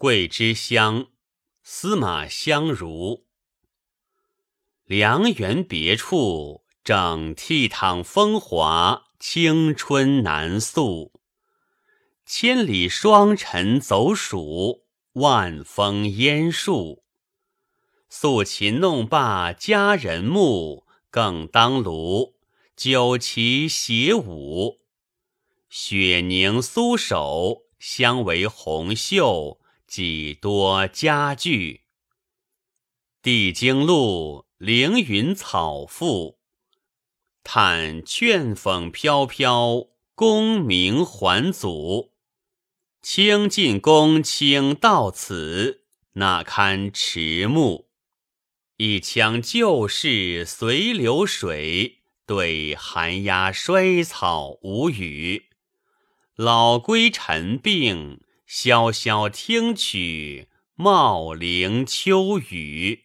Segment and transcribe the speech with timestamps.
[0.00, 1.08] 桂枝香，
[1.62, 3.26] 司马相如。
[4.86, 11.12] 良缘别处，整倜傥风华，青春难诉。
[12.24, 17.04] 千里霜尘走暑，万峰烟树。
[18.08, 22.36] 素琴弄罢佳人目，更当炉，
[22.74, 24.80] 酒旗斜舞。
[25.68, 29.59] 雪凝苏手，相为红袖，
[29.90, 31.80] 几多佳句。
[33.20, 36.36] 帝京路，凌云草覆，
[37.42, 42.12] 叹劝讽飘飘，功名还祖。
[43.02, 45.82] 清晋公卿到此，
[46.12, 47.88] 那堪迟暮？
[48.76, 55.46] 一腔旧事随流水，对寒鸦衰草无语。
[56.36, 58.20] 老归陈病，
[58.52, 63.04] 萧萧听曲，茂陵秋雨。